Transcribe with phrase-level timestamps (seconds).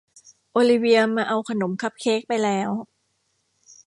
[0.51, 2.69] โอลิเวียมาเอาขนมคัพเค้กไปแล้ว